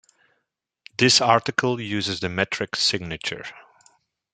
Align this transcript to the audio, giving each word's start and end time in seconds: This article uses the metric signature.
This 0.97 1.21
article 1.21 1.79
uses 1.79 2.21
the 2.21 2.27
metric 2.29 2.75
signature. 2.75 3.45